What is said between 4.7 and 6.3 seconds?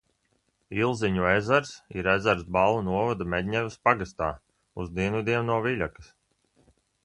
uz dienvidiem no Viļakas.